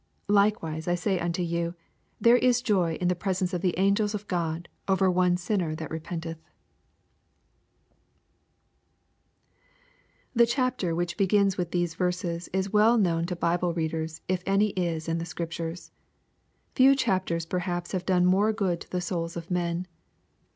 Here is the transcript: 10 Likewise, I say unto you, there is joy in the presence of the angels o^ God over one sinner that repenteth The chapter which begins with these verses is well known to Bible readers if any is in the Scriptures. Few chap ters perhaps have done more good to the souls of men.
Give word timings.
10 0.29 0.33
Likewise, 0.33 0.87
I 0.87 0.95
say 0.95 1.19
unto 1.19 1.43
you, 1.43 1.75
there 2.19 2.37
is 2.37 2.63
joy 2.63 2.95
in 2.95 3.07
the 3.07 3.13
presence 3.13 3.53
of 3.53 3.61
the 3.61 3.77
angels 3.77 4.15
o^ 4.15 4.27
God 4.27 4.67
over 4.87 5.11
one 5.11 5.37
sinner 5.37 5.75
that 5.75 5.91
repenteth 5.91 6.39
The 10.33 10.47
chapter 10.47 10.95
which 10.95 11.17
begins 11.17 11.55
with 11.55 11.69
these 11.69 11.93
verses 11.93 12.47
is 12.51 12.73
well 12.73 12.97
known 12.97 13.27
to 13.27 13.35
Bible 13.35 13.75
readers 13.75 14.21
if 14.27 14.41
any 14.47 14.69
is 14.69 15.07
in 15.07 15.19
the 15.19 15.23
Scriptures. 15.25 15.91
Few 16.73 16.95
chap 16.95 17.27
ters 17.27 17.45
perhaps 17.45 17.91
have 17.91 18.03
done 18.07 18.25
more 18.25 18.51
good 18.51 18.81
to 18.81 18.89
the 18.89 19.01
souls 19.01 19.37
of 19.37 19.51
men. 19.51 19.85